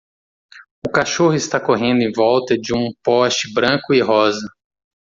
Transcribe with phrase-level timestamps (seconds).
[0.83, 4.49] O cachorro está correndo em volta de um poste branco e rosa.